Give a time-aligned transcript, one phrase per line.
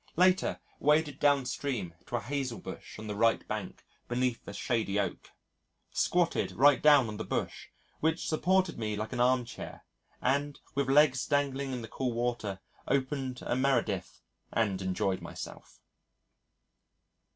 [0.15, 5.29] Later, waded downstream to a hazel bush on the right bank beneath a shady oak.
[5.91, 7.67] Squatted right down on the bush,
[7.99, 9.85] which supported me like an arm chair
[10.19, 15.79] and, with legs dangling in the cool water, opened a Meredith and enjoyed myself.